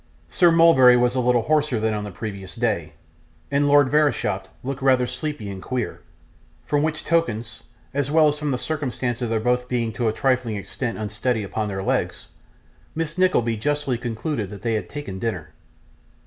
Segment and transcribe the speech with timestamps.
[0.29, 2.93] Sir Mulberry was a little hoarser than on the previous day,
[3.51, 6.01] and Lord Verisopht looked rather sleepy and queer;
[6.65, 7.61] from which tokens,
[7.93, 11.43] as well as from the circumstance of their both being to a trifling extent unsteady
[11.43, 12.29] upon their legs,
[12.97, 13.19] Mrs.
[13.19, 15.51] Nickleby justly concluded that they had taken dinner.